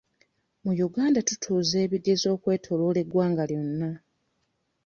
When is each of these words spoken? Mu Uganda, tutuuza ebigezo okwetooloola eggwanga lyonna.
Mu 0.63 0.73
Uganda, 0.87 1.19
tutuuza 1.27 1.75
ebigezo 1.85 2.27
okwetooloola 2.35 2.99
eggwanga 3.03 3.43
lyonna. 3.49 3.89